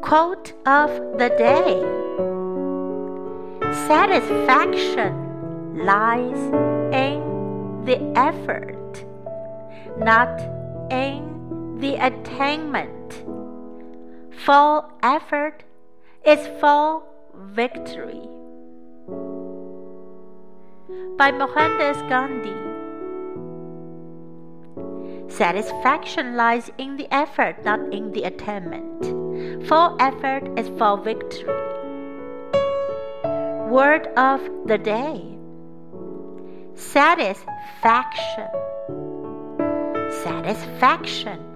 [0.00, 1.82] Quote of the day
[3.86, 6.38] Satisfaction lies
[6.94, 9.04] in the effort,
[9.98, 10.40] not
[10.90, 13.24] in the attainment.
[14.46, 15.64] Full effort
[16.24, 17.04] is full
[17.34, 18.28] victory.
[21.18, 22.73] By Mohandas Gandhi.
[25.28, 29.66] Satisfaction lies in the effort, not in the attainment.
[29.66, 31.52] For effort is for victory.
[33.68, 35.34] Word of the day
[36.74, 38.48] Satisfaction.
[40.22, 41.53] Satisfaction